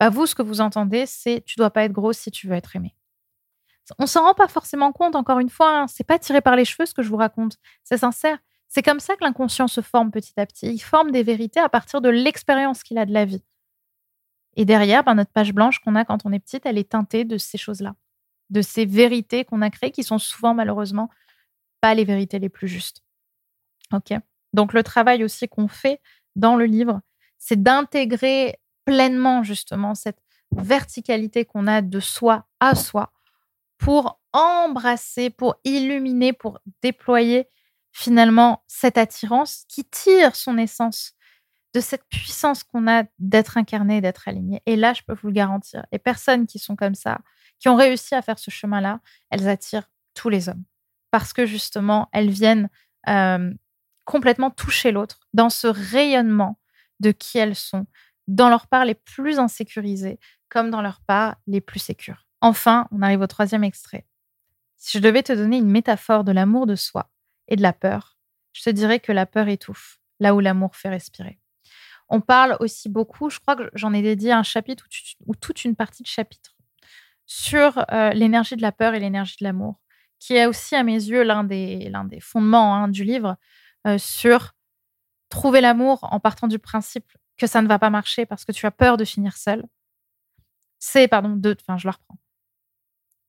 Bah, 0.00 0.10
vous, 0.10 0.26
ce 0.26 0.34
que 0.34 0.42
vous 0.42 0.60
entendez, 0.60 1.06
c'est 1.06 1.42
Tu 1.46 1.56
dois 1.56 1.70
pas 1.70 1.84
être 1.84 1.92
grosse 1.92 2.18
si 2.18 2.30
tu 2.30 2.48
veux 2.48 2.54
être 2.56 2.76
aimé. 2.76 2.94
On 3.98 4.06
s'en 4.06 4.22
rend 4.24 4.34
pas 4.34 4.48
forcément 4.48 4.92
compte, 4.92 5.16
encore 5.16 5.38
une 5.40 5.50
fois, 5.50 5.80
hein. 5.82 5.86
c'est 5.88 6.04
pas 6.04 6.18
tiré 6.18 6.40
par 6.40 6.56
les 6.56 6.64
cheveux 6.64 6.86
ce 6.86 6.94
que 6.94 7.02
je 7.02 7.08
vous 7.08 7.16
raconte. 7.16 7.58
C'est 7.84 7.98
sincère. 7.98 8.38
C'est 8.74 8.82
comme 8.82 9.00
ça 9.00 9.16
que 9.16 9.24
l'inconscient 9.24 9.68
se 9.68 9.82
forme 9.82 10.10
petit 10.10 10.32
à 10.40 10.46
petit. 10.46 10.66
Il 10.66 10.78
forme 10.78 11.10
des 11.10 11.22
vérités 11.22 11.60
à 11.60 11.68
partir 11.68 12.00
de 12.00 12.08
l'expérience 12.08 12.82
qu'il 12.82 12.96
a 12.96 13.04
de 13.04 13.12
la 13.12 13.26
vie. 13.26 13.44
Et 14.56 14.64
derrière, 14.64 15.04
ben, 15.04 15.14
notre 15.14 15.30
page 15.30 15.52
blanche 15.52 15.80
qu'on 15.80 15.94
a 15.94 16.06
quand 16.06 16.24
on 16.24 16.32
est 16.32 16.38
petite, 16.38 16.64
elle 16.64 16.78
est 16.78 16.88
teintée 16.88 17.26
de 17.26 17.36
ces 17.36 17.58
choses-là, 17.58 17.94
de 18.48 18.62
ces 18.62 18.86
vérités 18.86 19.44
qu'on 19.44 19.60
a 19.60 19.68
créées 19.68 19.90
qui 19.90 20.02
sont 20.02 20.16
souvent 20.16 20.54
malheureusement 20.54 21.10
pas 21.82 21.92
les 21.92 22.04
vérités 22.04 22.38
les 22.38 22.48
plus 22.48 22.66
justes. 22.66 23.02
Ok? 23.92 24.14
Donc 24.54 24.72
le 24.72 24.82
travail 24.82 25.22
aussi 25.22 25.48
qu'on 25.48 25.68
fait 25.68 26.00
dans 26.34 26.56
le 26.56 26.64
livre, 26.64 27.02
c'est 27.36 27.62
d'intégrer 27.62 28.58
pleinement 28.86 29.42
justement 29.42 29.94
cette 29.94 30.22
verticalité 30.56 31.44
qu'on 31.44 31.66
a 31.66 31.82
de 31.82 32.00
soi 32.00 32.46
à 32.58 32.74
soi 32.74 33.12
pour 33.76 34.18
embrasser, 34.32 35.28
pour 35.28 35.56
illuminer, 35.64 36.32
pour 36.32 36.58
déployer 36.80 37.50
finalement 37.92 38.64
cette 38.66 38.98
attirance 38.98 39.64
qui 39.68 39.84
tire 39.84 40.34
son 40.34 40.58
essence 40.58 41.12
de 41.74 41.80
cette 41.80 42.04
puissance 42.08 42.64
qu'on 42.64 42.86
a 42.88 43.04
d'être 43.18 43.56
incarné, 43.56 44.00
d'être 44.00 44.28
aligné. 44.28 44.62
Et 44.66 44.76
là, 44.76 44.92
je 44.92 45.02
peux 45.06 45.14
vous 45.14 45.28
le 45.28 45.32
garantir, 45.32 45.86
les 45.92 45.98
personnes 45.98 46.46
qui 46.46 46.58
sont 46.58 46.76
comme 46.76 46.94
ça, 46.94 47.20
qui 47.58 47.68
ont 47.68 47.76
réussi 47.76 48.14
à 48.14 48.22
faire 48.22 48.38
ce 48.38 48.50
chemin-là, 48.50 49.00
elles 49.30 49.48
attirent 49.48 49.88
tous 50.14 50.28
les 50.28 50.48
hommes. 50.48 50.64
Parce 51.10 51.32
que 51.32 51.46
justement, 51.46 52.08
elles 52.12 52.30
viennent 52.30 52.68
complètement 54.04 54.50
toucher 54.50 54.90
l'autre 54.90 55.20
dans 55.32 55.50
ce 55.50 55.66
rayonnement 55.66 56.58
de 57.00 57.10
qui 57.10 57.38
elles 57.38 57.56
sont, 57.56 57.86
dans 58.28 58.48
leurs 58.48 58.66
parts 58.66 58.84
les 58.84 58.94
plus 58.94 59.38
insécurisées, 59.38 60.18
comme 60.48 60.70
dans 60.70 60.82
leurs 60.82 61.00
parts 61.00 61.36
les 61.46 61.60
plus 61.60 61.80
sécures. 61.80 62.26
Enfin, 62.40 62.86
on 62.90 63.02
arrive 63.02 63.20
au 63.20 63.26
troisième 63.26 63.64
extrait. 63.64 64.06
Si 64.76 64.98
je 64.98 65.02
devais 65.02 65.22
te 65.22 65.32
donner 65.32 65.58
une 65.58 65.70
métaphore 65.70 66.24
de 66.24 66.32
l'amour 66.32 66.66
de 66.66 66.74
soi, 66.76 67.10
et 67.48 67.56
de 67.56 67.62
la 67.62 67.72
peur, 67.72 68.18
je 68.52 68.62
te 68.62 68.70
dirais 68.70 69.00
que 69.00 69.12
la 69.12 69.26
peur 69.26 69.48
étouffe, 69.48 70.00
là 70.20 70.34
où 70.34 70.40
l'amour 70.40 70.76
fait 70.76 70.88
respirer. 70.88 71.38
On 72.08 72.20
parle 72.20 72.56
aussi 72.60 72.88
beaucoup, 72.88 73.30
je 73.30 73.40
crois 73.40 73.56
que 73.56 73.70
j'en 73.74 73.92
ai 73.92 74.02
dédié 74.02 74.32
un 74.32 74.42
chapitre 74.42 74.86
ou, 75.26 75.34
toute 75.34 75.64
une 75.64 75.74
partie 75.74 76.02
de 76.02 76.08
chapitre 76.08 76.56
sur 77.26 77.84
euh, 77.90 78.10
l'énergie 78.10 78.56
de 78.56 78.62
la 78.62 78.72
peur 78.72 78.94
et 78.94 79.00
l'énergie 79.00 79.36
de 79.40 79.44
l'amour, 79.44 79.80
qui 80.18 80.34
est 80.34 80.46
aussi 80.46 80.76
à 80.76 80.82
mes 80.82 80.92
yeux 80.92 81.22
l'un 81.22 81.44
des, 81.44 81.88
l'un 81.88 82.04
des 82.04 82.20
fondements 82.20 82.74
hein, 82.74 82.88
du 82.88 83.04
livre 83.04 83.36
euh, 83.86 83.96
sur 83.96 84.52
trouver 85.30 85.62
l'amour 85.62 86.00
en 86.02 86.20
partant 86.20 86.46
du 86.46 86.58
principe 86.58 87.10
que 87.38 87.46
ça 87.46 87.62
ne 87.62 87.68
va 87.68 87.78
pas 87.78 87.90
marcher 87.90 88.26
parce 88.26 88.44
que 88.44 88.52
tu 88.52 88.66
as 88.66 88.70
peur 88.70 88.96
de 88.98 89.04
finir 89.04 89.36
seul. 89.36 89.64
C'est, 90.78 91.08
pardon, 91.08 91.30
deux, 91.30 91.56
enfin 91.60 91.78
je 91.78 91.86
le 91.88 91.92
reprends. 91.92 92.18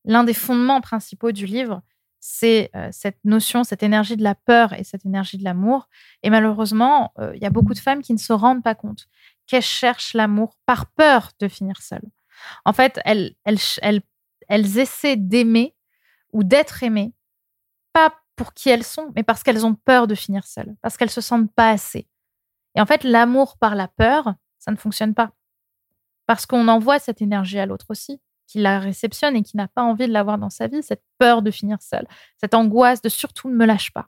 L'un 0.03 0.24
des 0.25 0.34
fondements 0.34 0.82
principaux 0.82 1.32
du 1.32 1.46
livre, 1.46 1.82
c'est 2.25 2.70
euh, 2.74 2.88
cette 2.94 3.18
notion, 3.25 3.65
cette 3.65 3.84
énergie 3.84 4.15
de 4.15 4.24
la 4.24 4.34
peur 4.34 4.72
et 4.72 4.86
cette 4.86 5.06
énergie 5.06 5.38
de 5.38 5.44
l'amour. 5.44 5.89
Et 6.24 6.30
malheureusement, 6.30 7.12
euh, 7.20 7.36
il 7.36 7.42
y 7.42 7.46
a 7.46 7.50
beaucoup 7.50 7.74
de 7.74 7.80
femmes 7.80 8.01
qui 8.01 8.13
ne 8.13 8.18
se 8.18 8.32
rendent 8.32 8.63
pas 8.63 8.75
compte 8.75 9.10
qu'elles 9.46 9.62
cherchent 9.62 10.13
l'amour 10.13 10.56
par 10.65 10.86
peur 10.86 11.32
de 11.39 11.50
finir 11.50 11.82
seules. 11.82 12.10
En 12.63 12.72
fait, 12.72 13.01
elles, 13.03 13.36
elles, 13.44 13.60
elles 14.48 14.77
essaient 14.77 15.18
d'aimer 15.18 15.75
ou 16.32 16.46
d'être 16.46 16.82
aimées, 16.82 17.13
pas 17.92 18.15
pour 18.38 18.53
qui 18.53 18.70
elles 18.70 18.86
sont, 18.86 19.12
mais 19.18 19.24
parce 19.24 19.44
qu'elles 19.44 19.65
ont 19.65 19.75
peur 19.75 20.08
de 20.08 20.15
finir 20.15 20.46
seules, 20.46 20.77
parce 20.82 20.96
qu'elles 20.96 21.10
se 21.10 21.20
sentent 21.20 21.53
pas 21.53 21.72
assez. 21.72 22.08
Et 22.75 22.80
en 22.80 22.86
fait, 22.86 23.03
l'amour 23.03 23.58
par 23.58 23.75
la 23.75 23.89
peur, 23.89 24.34
ça 24.60 24.72
ne 24.72 24.77
fonctionne 24.77 25.13
pas. 25.13 25.34
Parce 26.25 26.46
qu'on 26.46 26.70
envoie 26.70 27.00
cette 27.00 27.22
énergie 27.22 27.60
à 27.60 27.65
l'autre 27.65 27.88
aussi 27.89 28.22
la 28.60 28.79
réceptionne 28.79 29.36
et 29.36 29.43
qui 29.43 29.57
n'a 29.57 29.67
pas 29.67 29.83
envie 29.83 30.07
de 30.07 30.13
l'avoir 30.13 30.38
dans 30.38 30.50
sa 30.50 30.67
vie, 30.67 30.83
cette 30.83 31.03
peur 31.17 31.41
de 31.41 31.51
finir 31.51 31.81
seule, 31.81 32.07
cette 32.38 32.53
angoisse 32.53 33.01
de 33.01 33.10
surtout 33.10 33.50
ne 33.50 33.55
me 33.55 33.65
lâche 33.65 33.91
pas. 33.91 34.07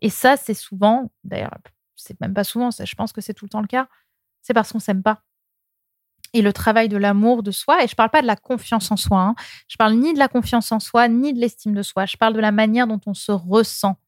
Et 0.00 0.10
ça, 0.10 0.36
c'est 0.36 0.54
souvent, 0.54 1.10
d'ailleurs, 1.24 1.56
c'est 1.96 2.20
même 2.20 2.34
pas 2.34 2.44
souvent, 2.44 2.70
je 2.70 2.94
pense 2.94 3.12
que 3.12 3.20
c'est 3.20 3.34
tout 3.34 3.44
le 3.44 3.50
temps 3.50 3.60
le 3.60 3.66
cas, 3.68 3.88
c'est 4.42 4.54
parce 4.54 4.72
qu'on 4.72 4.80
s'aime 4.80 5.02
pas. 5.02 5.22
et 6.34 6.42
le 6.42 6.52
travail 6.52 6.88
de 6.88 6.96
l'amour 6.96 7.42
de 7.42 7.50
soi. 7.50 7.84
Et 7.84 7.88
je 7.88 7.94
parle 7.94 8.10
pas 8.10 8.22
de 8.22 8.26
la 8.26 8.36
confiance 8.36 8.90
en 8.90 8.96
soi. 8.96 9.20
Hein. 9.20 9.34
Je 9.68 9.76
parle 9.76 9.94
ni 9.94 10.14
de 10.14 10.18
la 10.18 10.28
confiance 10.28 10.72
en 10.72 10.80
soi, 10.80 11.08
ni 11.08 11.32
de 11.32 11.38
l'estime 11.38 11.74
de 11.74 11.82
soi. 11.82 12.06
Je 12.06 12.16
parle 12.16 12.34
de 12.34 12.40
la 12.40 12.52
manière 12.52 12.86
dont 12.86 13.00
on 13.06 13.14
se 13.14 13.32
ressent 13.32 13.98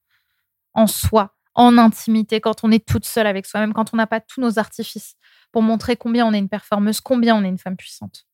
en 0.73 0.87
soi, 0.87 1.35
en 1.55 1.79
intimité, 1.79 2.41
quand 2.41 2.65
on 2.65 2.71
est 2.73 2.85
toute 2.85 3.05
seule 3.05 3.27
avec 3.27 3.47
soi-même, 3.47 3.73
quand 3.75 3.95
on 3.95 3.97
n'a 3.97 4.07
pas 4.07 4.21
tous 4.21 4.41
nos 4.41 4.59
artifices 4.59 5.15
pour 5.53 5.63
montrer 5.63 5.97
combien 5.97 6.27
on 6.27 6.33
est 6.33 6.39
une 6.39 6.49
performeuse, 6.49 7.01
combien 7.01 7.37
on 7.37 7.45
est 7.45 7.49
une 7.49 7.59
femme 7.59 7.77
puissante. 7.77 8.27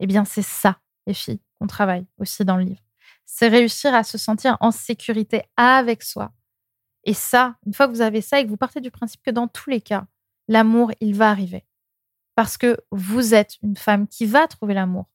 Eh 0.00 0.06
bien, 0.06 0.24
c'est 0.24 0.42
ça, 0.42 0.80
les 1.06 1.14
filles, 1.14 1.40
qu'on 1.58 1.66
travaille 1.66 2.06
aussi 2.18 2.44
dans 2.44 2.56
le 2.56 2.64
livre. 2.64 2.82
C'est 3.24 3.48
réussir 3.48 3.94
à 3.94 4.04
se 4.04 4.18
sentir 4.18 4.56
en 4.60 4.70
sécurité 4.70 5.42
avec 5.56 6.02
soi. 6.02 6.32
Et 7.04 7.14
ça, 7.14 7.56
une 7.66 7.74
fois 7.74 7.86
que 7.86 7.92
vous 7.92 8.00
avez 8.00 8.20
ça 8.20 8.40
et 8.40 8.44
que 8.44 8.48
vous 8.48 8.56
partez 8.56 8.80
du 8.80 8.90
principe 8.90 9.22
que 9.22 9.30
dans 9.30 9.48
tous 9.48 9.70
les 9.70 9.80
cas, 9.80 10.06
l'amour, 10.48 10.92
il 11.00 11.14
va 11.14 11.30
arriver 11.30 11.64
parce 12.34 12.58
que 12.58 12.76
vous 12.90 13.34
êtes 13.34 13.56
une 13.62 13.76
femme 13.76 14.06
qui 14.06 14.26
va 14.26 14.46
trouver 14.46 14.74
l'amour. 14.74 15.06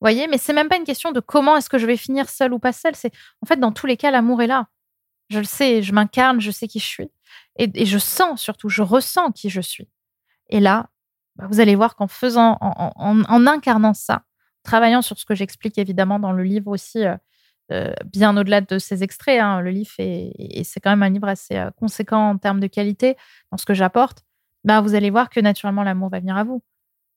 Voyez, 0.00 0.26
mais 0.28 0.38
c'est 0.38 0.52
même 0.52 0.68
pas 0.68 0.76
une 0.76 0.84
question 0.84 1.12
de 1.12 1.20
comment 1.20 1.56
est-ce 1.56 1.68
que 1.68 1.78
je 1.78 1.86
vais 1.86 1.96
finir 1.96 2.28
seule 2.28 2.52
ou 2.52 2.58
pas 2.58 2.72
seule. 2.72 2.96
C'est 2.96 3.12
en 3.42 3.46
fait 3.46 3.56
dans 3.56 3.72
tous 3.72 3.86
les 3.86 3.96
cas 3.96 4.10
l'amour 4.10 4.42
est 4.42 4.46
là. 4.46 4.68
Je 5.28 5.38
le 5.38 5.44
sais, 5.44 5.82
je 5.82 5.92
m'incarne, 5.92 6.40
je 6.40 6.50
sais 6.50 6.68
qui 6.68 6.78
je 6.78 6.86
suis 6.86 7.10
et, 7.56 7.84
je 7.84 7.98
sens 7.98 8.40
surtout, 8.40 8.68
je 8.68 8.82
ressens 8.82 9.32
qui 9.32 9.50
je 9.50 9.60
suis. 9.60 9.88
Et 10.48 10.60
là, 10.60 10.90
bah, 11.36 11.46
vous 11.50 11.60
allez 11.60 11.74
voir 11.74 11.96
qu'en 11.96 12.08
faisant, 12.08 12.56
en, 12.60 13.46
incarnant 13.46 13.94
ça, 13.94 14.22
travaillant 14.62 15.02
sur 15.02 15.18
ce 15.18 15.24
que 15.24 15.34
j'explique 15.34 15.78
évidemment 15.78 16.18
dans 16.18 16.32
le 16.32 16.42
livre 16.42 16.70
aussi, 16.70 17.04
euh, 17.04 17.16
euh, 17.72 17.92
bien 18.06 18.36
au-delà 18.36 18.60
de 18.60 18.78
ces 18.78 19.02
extraits, 19.02 19.40
hein, 19.40 19.60
le 19.60 19.70
livre 19.70 19.90
et 19.98 20.62
c'est 20.64 20.80
quand 20.80 20.90
même 20.90 21.02
un 21.02 21.10
livre 21.10 21.28
assez 21.28 21.56
euh, 21.56 21.70
conséquent 21.72 22.30
en 22.30 22.38
termes 22.38 22.60
de 22.60 22.68
qualité 22.68 23.16
dans 23.50 23.58
ce 23.58 23.66
que 23.66 23.74
j'apporte 23.74 24.24
bah, 24.64 24.80
vous 24.80 24.94
allez 24.94 25.10
voir 25.10 25.30
que 25.30 25.40
naturellement 25.40 25.82
l'amour 25.82 26.08
va 26.08 26.20
venir 26.20 26.36
à 26.36 26.44
vous 26.44 26.62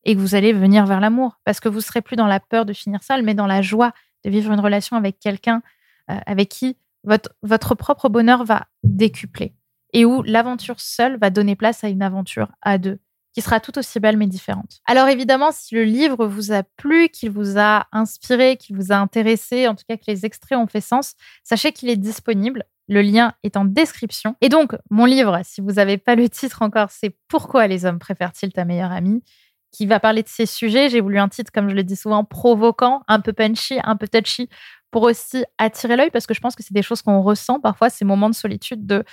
et 0.06 0.16
que 0.16 0.20
vous 0.20 0.36
allez 0.36 0.54
venir 0.54 0.86
vers 0.86 1.00
l'amour 1.00 1.40
parce 1.46 1.60
que 1.60 1.70
vous 1.70 1.82
serez 1.82 2.02
plus 2.02 2.16
dans 2.16 2.28
la 2.28 2.40
peur 2.40 2.66
de 2.66 2.74
finir 2.74 3.04
seul, 3.04 3.24
mais 3.24 3.34
dans 3.34 3.48
la 3.48 3.62
joie 3.62 3.92
de 4.24 4.30
vivre 4.30 4.52
une 4.52 4.60
relation 4.60 4.98
avec 4.98 5.20
quelqu'un 5.20 5.62
avec 6.08 6.50
qui 6.50 6.78
votre 7.04 7.76
propre 7.76 8.10
bonheur 8.10 8.44
va 8.44 8.68
décupler 8.84 9.54
et 9.94 10.06
où 10.06 10.24
l'aventure 10.24 10.80
seule 10.80 11.18
va 11.20 11.30
donner 11.30 11.56
place 11.56 11.84
à 11.84 11.90
une 11.90 12.02
aventure 12.02 12.52
à 12.62 12.78
deux 12.78 13.00
qui 13.34 13.42
sera 13.42 13.60
tout 13.60 13.78
aussi 13.78 14.00
belle 14.00 14.18
mais 14.18 14.28
différente. 14.28 14.80
Alors 14.86 15.08
évidemment, 15.08 15.52
si 15.52 15.76
le 15.76 15.84
livre 15.84 16.26
vous 16.26 16.52
a 16.52 16.64
plu, 16.78 17.10
qu'il 17.10 17.32
vous 17.32 17.58
a 17.60 17.88
inspiré, 17.92 18.58
qu'il 18.58 18.76
vous 18.76 18.92
a 18.92 18.96
intéressé, 18.96 19.68
en 19.68 19.76
tout 19.76 19.84
cas 19.88 19.98
que 19.98 20.06
les 20.08 20.26
extraits 20.26 20.58
ont 20.58 20.68
fait 20.68 20.82
sens, 20.82 21.14
sachez 21.44 21.72
qu'il 21.72 21.90
est 21.90 21.98
disponible 21.98 22.66
le 22.90 23.02
lien 23.04 23.34
est 23.44 23.56
en 23.56 23.66
description. 23.66 24.36
Et 24.42 24.50
donc, 24.50 24.76
mon 24.90 25.06
livre, 25.06 25.40
si 25.44 25.62
vous 25.62 25.74
n'avez 25.74 25.98
pas 25.98 26.16
le 26.16 26.28
titre 26.28 26.64
encore, 26.64 26.90
c'est 26.90 27.16
Pourquoi 27.28 27.68
les 27.68 27.86
hommes 27.86 28.00
préfèrent-ils 28.00 28.52
ta 28.52 28.66
meilleure 28.66 28.92
amie 28.92 29.24
qui 29.72 29.86
va 29.86 30.00
parler 30.00 30.24
de 30.24 30.28
ces 30.28 30.48
sujets. 30.48 30.90
J'ai 30.90 31.00
voulu 31.00 31.20
un 31.20 31.30
titre, 31.30 31.52
comme 31.52 31.70
je 31.70 31.76
le 31.76 31.84
dis 31.84 31.96
souvent, 31.96 32.24
provoquant, 32.26 33.04
un 33.08 33.20
peu 33.20 33.34
punchy, 33.34 33.80
un 33.84 33.96
peu 33.96 34.08
touchy, 34.08 34.50
pour 34.90 35.04
aussi 35.04 35.46
attirer 35.60 35.96
l'œil, 35.96 36.10
parce 36.10 36.26
que 36.26 36.34
je 36.34 36.42
pense 36.42 36.56
que 36.56 36.64
c'est 36.64 36.74
des 36.74 36.82
choses 36.82 37.04
qu'on 37.04 37.22
ressent 37.22 37.60
parfois, 37.60 37.92
ces 37.92 38.06
moments 38.06 38.30
de 38.30 38.36
solitude 38.36 38.88
de 38.88 39.04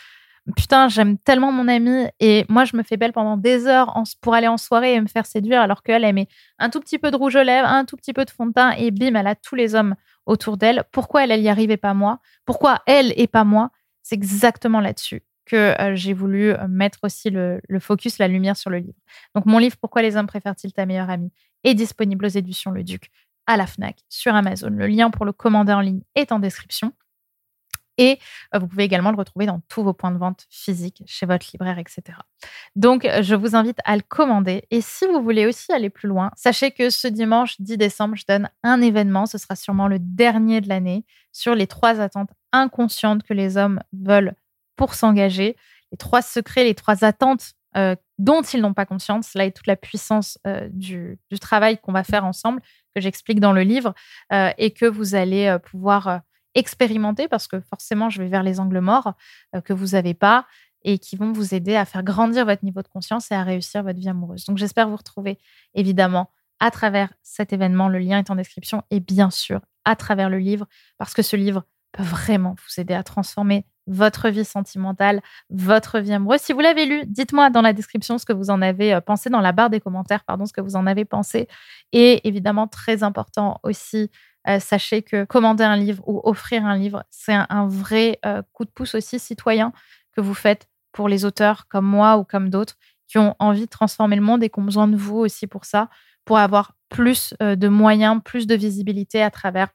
putain, 0.55 0.89
j'aime 0.89 1.19
tellement 1.19 1.51
mon 1.51 1.67
amie 1.69 2.07
et 2.21 2.45
moi, 2.49 2.65
je 2.65 2.77
me 2.77 2.83
fais 2.83 2.97
belle 2.97 3.13
pendant 3.13 3.37
des 3.37 3.67
heures 3.67 3.95
pour 4.21 4.35
aller 4.35 4.49
en 4.49 4.57
soirée 4.57 4.95
et 4.95 5.01
me 5.01 5.07
faire 5.07 5.27
séduire, 5.27 5.61
alors 5.61 5.83
qu'elle, 5.83 6.05
elle 6.05 6.15
met 6.15 6.29
un 6.59 6.71
tout 6.71 6.81
petit 6.81 6.99
peu 6.99 7.11
de 7.11 7.17
rouge 7.17 7.37
aux 7.37 7.43
lèvres, 7.43 7.69
un 7.69 7.85
tout 7.85 7.97
petit 7.97 8.13
peu 8.13 8.25
de 8.25 8.31
fond 8.31 8.47
de 8.47 8.53
teint 8.53 8.71
et 8.73 8.91
bim, 8.91 9.15
elle 9.15 9.27
a 9.27 9.35
tous 9.35 9.55
les 9.55 9.75
hommes 9.75 9.95
autour 10.27 10.57
d'elle. 10.57 10.85
Pourquoi 10.93 11.25
elle, 11.25 11.41
y 11.41 11.49
arrivait 11.49 11.77
pas 11.77 11.95
moi? 11.95 12.21
Pourquoi 12.45 12.83
elle 12.87 13.13
et 13.17 13.27
pas 13.27 13.45
moi? 13.45 13.71
C'est 14.03 14.15
exactement 14.15 14.81
là-dessus 14.81 15.23
que 15.47 15.81
euh, 15.81 15.95
j'ai 15.95 16.13
voulu 16.13 16.51
euh, 16.51 16.69
mettre 16.69 16.99
aussi 17.03 17.31
le, 17.31 17.61
focus, 17.81 18.19
la 18.19 18.29
lumière 18.29 18.57
sur 18.57 18.69
le 18.69 18.79
livre. 18.79 18.99
Donc 19.35 19.47
mon 19.47 19.59
livre 19.59 19.77
Pourquoi 19.81 20.03
les 20.03 20.17
hommes 20.17 20.27
préfèrent-ils 20.27 20.73
ta 20.73 20.87
meilleure 20.87 21.11
amie? 21.11 21.33
est 21.65 21.75
disponible 21.75 22.27
aux 22.27 22.29
éditions 22.29 22.71
Le 22.71 22.85
Duc 22.85 23.11
à 23.47 23.57
la 23.57 23.67
FNAC 23.67 23.99
sur 24.09 24.35
Amazon. 24.35 24.71
Le 24.71 24.87
lien 24.87 25.11
pour 25.11 25.25
le 25.25 25.33
commander 25.33 25.73
en 25.73 25.81
ligne 25.81 26.03
est 26.15 26.31
en 26.31 26.39
description. 26.39 26.93
Et 27.99 28.19
euh, 28.55 28.59
vous 28.59 28.67
pouvez 28.67 28.85
également 28.85 29.11
le 29.11 29.17
retrouver 29.17 29.47
dans 29.47 29.61
tous 29.69 29.83
vos 29.83 29.93
points 29.93 30.11
de 30.11 30.19
vente 30.19 30.47
physiques, 30.51 31.03
chez 31.07 31.27
votre 31.27 31.47
libraire, 31.53 31.79
etc. 31.79 32.19
Donc, 32.75 33.05
euh, 33.05 33.23
je 33.23 33.35
vous 33.35 33.57
invite 33.57 33.79
à 33.85 33.97
le 33.97 34.03
commander. 34.03 34.65
Et 34.71 34.81
si 34.81 35.07
vous 35.07 35.23
voulez 35.23 35.47
aussi 35.47 35.73
aller 35.73 35.91
plus 35.91 36.09
loin, 36.09 36.31
sachez 36.37 36.71
que 36.71 36.91
ce 36.91 37.09
dimanche 37.09 37.57
10 37.61 37.79
décembre, 37.79 38.17
je 38.17 38.25
donne 38.29 38.51
un 38.63 38.81
événement. 38.81 39.27
Ce 39.27 39.39
sera 39.39 39.57
sûrement 39.57 39.89
le 39.89 39.99
dernier 39.99 40.61
de 40.61 40.69
l'année 40.69 41.05
sur 41.33 41.55
les 41.55 41.67
trois 41.67 42.01
attentes 42.01 42.31
inconscientes 42.53 43.23
que 43.23 43.35
les 43.35 43.57
hommes 43.57 43.81
veulent 43.93 44.35
pour 44.77 44.95
s'engager. 44.95 45.57
Les 45.93 45.99
trois 45.99 46.23
secrets, 46.23 46.65
les 46.65 46.75
trois 46.75 47.05
attentes 47.05 47.53
euh, 47.77 47.95
dont 48.19 48.43
ils 48.43 48.61
n'ont 48.61 48.75
pas 48.75 48.87
conscience. 48.87 49.35
Là 49.35 49.47
est 49.47 49.53
toute 49.53 49.67
la 49.67 49.77
puissance 49.77 50.39
du, 50.71 51.19
du, 51.31 51.39
travail 51.39 51.79
qu'on 51.79 51.93
va 51.93 52.05
faire 52.05 52.25
ensemble, 52.25 52.63
que 52.95 53.01
j'explique 53.01 53.41
dans 53.41 53.53
le 53.53 53.63
livre, 53.63 53.95
et 54.33 54.71
que 54.71 54.87
vous 54.87 55.15
allez 55.15 55.55
pouvoir 55.63 56.23
expérimenter 56.57 57.29
parce 57.29 57.47
que 57.47 57.61
forcément, 57.61 58.11
je 58.11 58.21
vais 58.21 58.29
vers 58.29 58.43
les 58.43 58.59
angles 58.59 58.81
morts 58.81 59.15
euh, 59.55 59.61
que 59.61 59.73
vous 59.73 59.89
n'avez 59.89 60.15
pas 60.15 60.47
et 60.83 60.99
qui 60.99 61.17
vont 61.17 61.33
vous 61.33 61.55
aider 61.55 61.77
à 61.77 61.85
faire 61.85 62.03
grandir 62.03 62.45
votre 62.45 62.65
niveau 62.65 62.83
de 62.83 62.89
conscience 62.89 63.31
et 63.31 63.35
à 63.35 63.43
réussir 63.43 63.83
votre 63.83 63.99
vie 63.99 64.09
amoureuse. 64.09 64.45
Donc, 64.47 64.59
j'espère 64.59 64.89
vous 64.89 64.97
retrouver 64.97 65.39
évidemment 65.75 66.31
à 66.59 66.71
travers 66.71 67.13
cet 67.23 67.53
événement. 67.53 67.89
Le 67.89 67.99
lien 67.99 68.19
est 68.19 68.31
en 68.31 68.37
description 68.37 68.83
et 68.91 69.01
bien 69.01 69.31
sûr 69.31 69.61
à 69.85 69.95
travers 69.95 70.31
le 70.31 70.39
livre 70.39 70.67
parce 70.99 71.15
que 71.15 71.23
ce 71.23 71.37
livre 71.37 71.65
peut 71.93 72.03
vraiment 72.03 72.55
vous 72.55 72.81
aider 72.81 72.95
à 72.95 73.03
transformer 73.03 73.67
votre 73.87 74.29
vie 74.29 74.45
sentimentale, 74.45 75.23
votre 75.51 75.99
vie 75.99 76.13
amoureuse. 76.13 76.41
Si 76.41 76.53
vous 76.53 76.61
l'avez 76.61 76.87
lu, 76.87 77.05
dites-moi 77.07 77.51
dans 77.51 77.63
la 77.63 77.73
description 77.73 78.19
ce 78.19 78.25
que 78.25 78.33
vous 78.33 78.51
en 78.51 78.63
avez 78.63 78.95
euh, 78.95 79.01
pensé, 79.01 79.31
dans 79.31 79.41
la 79.41 79.53
barre 79.53 79.71
des 79.71 79.81
commentaires, 79.81 80.25
pardon, 80.25 80.47
ce 80.47 80.53
que 80.53 80.61
vous 80.61 80.77
en 80.77 80.87
avez 80.87 81.05
pensé. 81.05 81.49
Et 81.93 82.27
évidemment, 82.27 82.67
très 82.67 83.03
important 83.03 83.61
aussi, 83.63 84.11
euh, 84.49 84.59
sachez 84.61 85.03
que 85.03 85.25
commander 85.25 85.65
un 85.65 85.77
livre 85.77 86.03
ou 86.07 86.21
offrir 86.25 86.65
un 86.65 86.77
livre, 86.77 87.05
c'est 87.11 87.37
un, 87.49 87.69
vrai 87.69 88.19
euh, 88.27 88.43
coup 88.53 88.65
de 88.65 88.71
pouce 88.71 88.95
aussi 88.95 89.19
citoyen 89.19 89.73
que 90.13 90.21
vous 90.21 90.35
faites 90.35 90.69
pour 90.93 91.09
les 91.09 91.25
auteurs 91.25 91.69
comme 91.69 91.87
moi 91.87 92.17
ou 92.17 92.25
comme 92.25 92.51
d'autres 92.51 92.77
qui 93.09 93.19
ont 93.19 93.37
envie 93.39 93.67
de 93.67 93.71
transformer 93.71 94.17
le 94.17 94.23
monde 94.23 94.43
et 94.43 94.49
qui 94.49 94.59
ont 94.59 94.65
besoin 94.65 94.89
de 94.89 94.97
vous 94.97 95.17
aussi 95.17 95.47
pour 95.47 95.65
ça, 95.65 95.89
pour 96.25 96.39
avoir 96.39 96.73
plus 96.89 97.35
de 97.41 97.69
moyens, 97.69 98.21
plus 98.25 98.49
de 98.49 98.57
visibilité 98.57 99.23
à 99.23 99.31
travers 99.31 99.69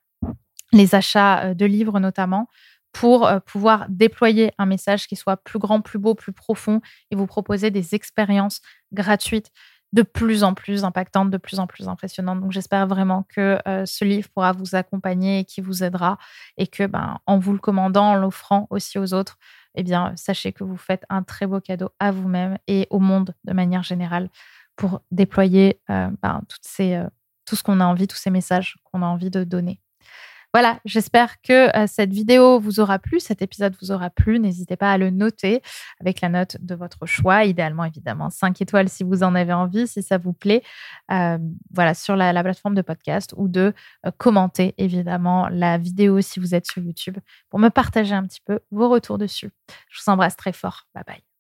les 0.74 0.96
achats 0.96 1.54
de 1.54 1.66
livres 1.66 2.00
notamment, 2.02 2.50
pour 2.92 3.30
pouvoir 3.46 3.86
déployer 3.90 4.52
un 4.58 4.66
message 4.66 5.08
qui 5.08 5.16
soit 5.16 5.38
plus 5.38 5.60
grand, 5.60 5.82
plus 5.82 6.00
beau, 6.00 6.14
plus 6.14 6.34
profond 6.34 6.82
et 7.10 7.16
vous 7.16 7.28
proposer 7.28 7.72
des 7.72 7.96
expériences 7.96 8.62
gratuites 8.92 9.52
de 9.94 10.04
plus 10.04 10.44
en 10.44 10.54
plus 10.54 10.84
impactante, 10.84 11.30
de 11.30 11.38
plus 11.38 11.60
en 11.60 11.68
plus 11.68 11.88
impressionnante. 11.88 12.42
Donc 12.42 12.52
j'espère 12.52 12.88
vraiment 12.88 13.26
que 13.30 13.60
euh, 13.68 13.86
ce 13.86 14.06
livre 14.06 14.30
pourra 14.30 14.54
vous 14.54 14.76
accompagner 14.76 15.40
et 15.40 15.46
qui 15.46 15.62
vous 15.62 15.84
aidera 15.84 16.18
et 16.58 16.68
que 16.68 16.86
ben, 16.86 17.20
en 17.26 17.38
vous 17.38 17.54
le 17.54 17.60
commandant, 17.60 18.12
en 18.12 18.16
l'offrant 18.16 18.68
aussi 18.70 18.98
aux 18.98 19.14
autres, 19.14 19.38
eh 19.76 19.84
bien 19.84 20.14
sachez 20.16 20.54
que 20.54 20.64
vous 20.64 20.78
faites 20.78 21.04
un 21.10 21.24
très 21.24 21.46
beau 21.46 21.60
cadeau 21.60 21.90
à 22.00 22.12
vous-même 22.12 22.58
et 22.68 22.88
au 22.90 23.00
monde 23.00 23.36
de 23.44 23.54
manière 23.54 23.84
générale 23.84 24.30
pour 24.78 25.02
déployer 25.12 25.82
euh, 25.90 26.10
ben, 26.22 26.42
euh, 26.80 27.10
tout 27.46 27.56
ce 27.56 27.64
qu'on 27.64 27.82
a 27.82 27.86
envie, 27.86 28.08
tous 28.08 28.18
ces 28.18 28.30
messages 28.30 28.78
qu'on 28.86 29.02
a 29.02 29.08
envie 29.08 29.30
de 29.30 29.44
donner. 29.44 29.82
Voilà, 30.54 30.80
j'espère 30.84 31.42
que 31.42 31.76
euh, 31.78 31.88
cette 31.88 32.12
vidéo 32.12 32.60
vous 32.60 32.82
aura 32.82 33.00
plu, 33.00 33.22
cet 33.22 33.42
épisode 33.42 33.74
vous 33.82 33.92
aura 33.92 34.10
plu. 34.10 34.38
N'hésitez 34.40 34.76
pas 34.76 34.92
à 34.92 34.98
le 34.98 35.10
noter 35.10 35.62
avec 36.02 36.20
la 36.20 36.28
note 36.28 36.58
de 36.60 36.76
votre 36.76 37.06
choix, 37.06 37.46
idéalement 37.46 37.86
évidemment 37.86 38.30
5 38.30 38.62
étoiles 38.62 38.90
si 38.90 39.04
vous 39.04 39.24
en 39.24 39.34
avez 39.34 39.54
envie, 39.54 39.88
si 39.88 40.04
ça 40.04 40.18
vous 40.18 40.34
plaît, 40.34 40.62
euh, 41.12 41.38
voilà, 41.74 41.94
sur 41.94 42.16
la, 42.16 42.42
plateforme 42.42 42.76
de 42.76 42.82
podcast 42.82 43.34
ou 43.38 43.48
de 43.48 43.74
euh, 44.06 44.12
commenter 44.18 44.74
évidemment 44.78 45.48
la 45.50 45.78
vidéo 45.78 46.22
si 46.22 46.40
vous 46.40 46.54
êtes 46.54 46.66
sur 46.66 46.82
YouTube 46.82 47.18
pour 47.50 47.60
me 47.60 47.70
partager 47.70 48.14
un 48.14 48.26
petit 48.26 48.42
peu 48.44 48.60
vos 48.72 48.90
retours 48.90 49.18
dessus. 49.18 49.52
Je 49.90 50.02
vous 50.02 50.12
embrasse 50.12 50.36
très 50.36 50.54
fort. 50.54 50.88
Bye 50.94 51.04
bye. 51.06 51.31